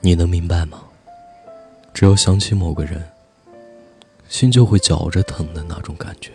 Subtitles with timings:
[0.00, 0.82] 你能明白吗？
[1.92, 3.02] 只要想起某个人，
[4.28, 6.30] 心就会绞着疼的那种感觉，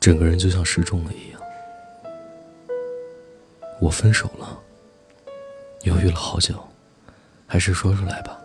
[0.00, 1.40] 整个人就像失重了一样。
[3.78, 4.58] 我分手了，
[5.82, 6.54] 犹豫了好久，
[7.46, 8.40] 还是说出来吧。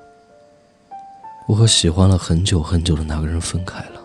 [1.48, 4.02] 我和喜欢了很久很久的那个人分开了。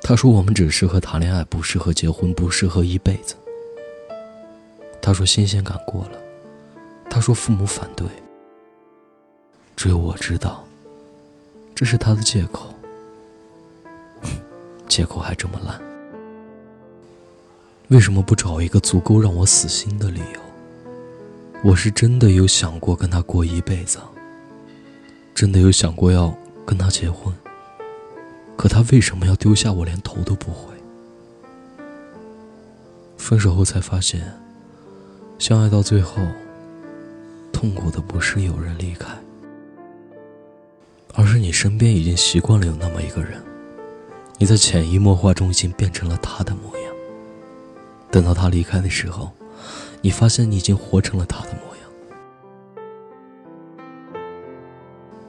[0.00, 3.34] 他说我们只适合谈恋爱，不适合结婚，不适合一辈子。
[5.02, 6.18] 他说新鲜感过了，
[7.10, 8.06] 他说父母反对。
[9.82, 10.62] 只有我知道，
[11.74, 12.74] 这是他的借口。
[14.86, 15.80] 借口还这么烂，
[17.88, 20.40] 为什么不找一个足够让我死心的理由？
[21.64, 23.98] 我是真的有想过跟他过一辈子，
[25.34, 26.36] 真的有想过要
[26.66, 27.34] 跟他结婚。
[28.58, 30.74] 可他为什么要丢下我，连头都不回？
[33.16, 34.30] 分手后才发现，
[35.38, 36.20] 相爱到最后，
[37.50, 39.08] 痛苦的不是有人离开。
[41.14, 43.42] 而是你身边已经习惯了有那么一个人，
[44.38, 46.92] 你在潜移默化中已经变成了他的模样。
[48.10, 49.30] 等到他离开的时候，
[50.00, 51.90] 你发现你已经活成了他的模样。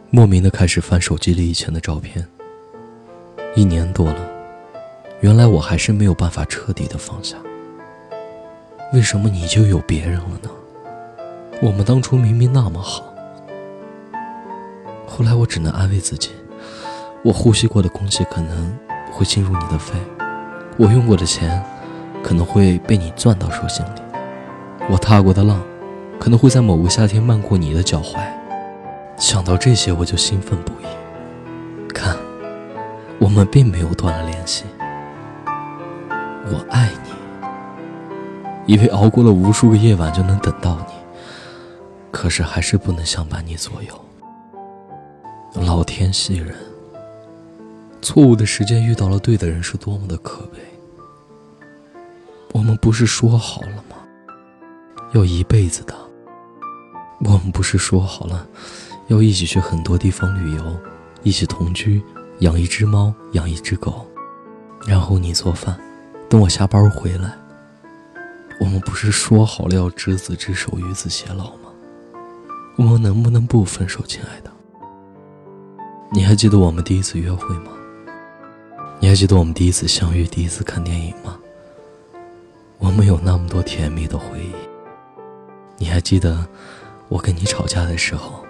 [0.09, 2.27] 莫名的开始翻手机里以前的照片。
[3.55, 4.30] 一年多了，
[5.20, 7.36] 原来我还是没有办法彻底的放下。
[8.94, 10.50] 为什么你就有别人了呢？
[11.61, 13.11] 我们当初明明那么好。
[15.14, 16.30] 后来我只能安慰自己，
[17.22, 18.73] 我呼吸过的空气可能
[19.12, 20.00] 会进入你的肺，
[20.78, 21.62] 我用过的钱
[22.23, 24.02] 可能会被你攥到手心里，
[24.89, 25.62] 我踏过的浪
[26.17, 28.20] 可能会在某个夏天漫过你的脚踝。
[29.17, 31.89] 想到这些，我就兴奋不已。
[31.94, 32.16] 看，
[33.20, 34.64] 我们并没有断了联系。
[36.45, 36.89] 我爱
[38.66, 40.94] 你，以为熬过了无数个夜晚就能等到你，
[42.12, 43.94] 可是还是不能相伴你左右。
[45.53, 46.55] 老天戏人，
[48.02, 50.59] 错误的时间遇到了对的人是多么的可悲。
[52.53, 53.98] 我们不是说好了吗？
[55.14, 55.93] 要一辈子的。
[57.26, 58.48] 我们不是说好了，
[59.08, 60.64] 要一起去很多地方旅游，
[61.21, 62.02] 一起同居，
[62.39, 64.08] 养一只猫，养一只狗，
[64.87, 65.77] 然后你做饭，
[66.30, 67.37] 等我下班回来。
[68.61, 71.70] 我们不是说好了要执子之手，与子偕老吗？
[72.77, 74.49] 我们能不能不分手，亲爱的？
[76.14, 77.72] 你还记得我们第一次约会吗？
[78.99, 81.39] 你还记得我们第一次相遇、第一次看电影吗？
[82.80, 84.52] 我们有那么多甜蜜的回忆。
[85.77, 86.45] 你还记得
[87.08, 88.44] 我跟你吵架的时候，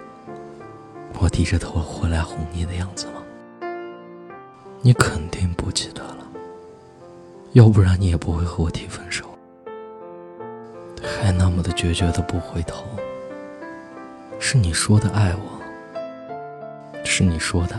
[1.20, 3.22] 我低着头回来哄你的样子吗？
[4.80, 6.26] 你肯定不记得了，
[7.52, 9.24] 要不然你也不会和我提分手，
[11.00, 12.84] 还那么的决绝的不回头。
[14.40, 15.61] 是你说的爱我。
[17.22, 17.76] 是你说的，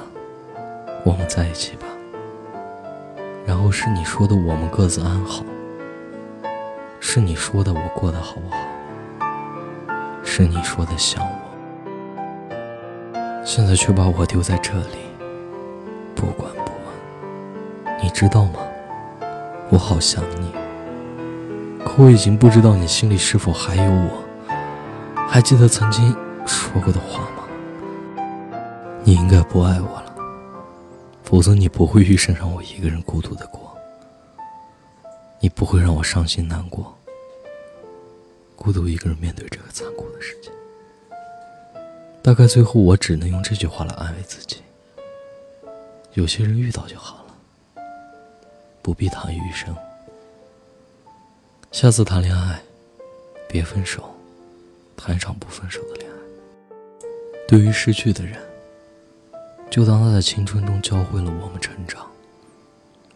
[1.04, 1.86] 我们在一起吧。
[3.46, 5.44] 然后是你说的，我们各自安好。
[7.02, 8.58] 是你说的，我过得好不好？
[10.24, 11.36] 是你说的想我，
[13.44, 15.12] 现在却把我丢在这里，
[16.16, 17.98] 不管不问。
[18.02, 18.62] 你知道吗？
[19.70, 20.54] 我好想你。
[21.84, 24.24] 可我已经不知道你心里是否还有我。
[25.28, 26.16] 还记得曾经
[26.46, 27.43] 说过的话吗？
[29.06, 30.16] 你应该不爱我了，
[31.24, 33.78] 否则你不会遇上让我一个人孤独的过。
[35.41, 36.97] 你不会让我伤心难过，
[38.56, 40.50] 孤独一个人面对这个残酷的世界。
[42.22, 44.62] 大概最后我只能用这句话来安慰自己：
[46.13, 47.84] 有些人遇到就好了，
[48.81, 49.75] 不必谈余生。
[51.74, 52.62] 下次谈恋爱，
[53.50, 54.16] 别分手，
[54.96, 56.16] 谈一场不分手的恋爱。
[57.50, 58.53] 对于失去的人。
[59.74, 62.06] 就当他在青春中教会了我们成长，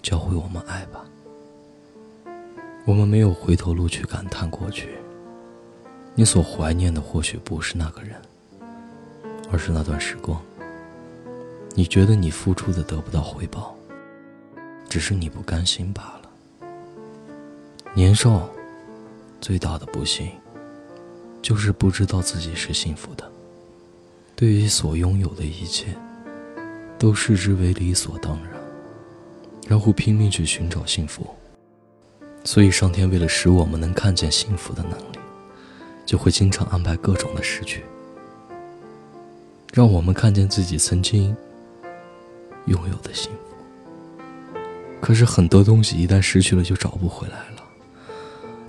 [0.01, 1.05] 教会我们爱吧。
[2.83, 4.97] 我们没有回头路去感叹过去，
[6.15, 8.19] 你所怀念的或许不是那个人，
[9.51, 10.41] 而是那段时光。
[11.75, 13.75] 你觉得你付出的得不到回报，
[14.89, 16.67] 只是你不甘心罢了。
[17.93, 18.49] 年少
[19.39, 20.31] 最大的不幸，
[21.39, 23.31] 就是不知道自己是幸福的。
[24.35, 25.95] 对于所拥有的一切。
[26.97, 28.53] 都视之为理所当然，
[29.67, 31.27] 然后拼命去寻找幸福。
[32.43, 35.19] 所以，上天为了使我们能看见幸福的能力，
[36.05, 37.83] 就会经常安排各种的失去，
[39.73, 41.35] 让我们看见自己曾经
[42.67, 44.57] 拥有的幸福。
[45.01, 47.63] 可是，很多东西一旦失去了，就找不回来了。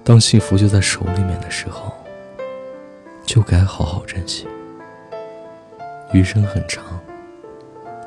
[0.03, 1.93] 当幸福就在手里面的时候，
[3.25, 4.47] 就该好好珍惜。
[6.13, 6.99] 余生很长，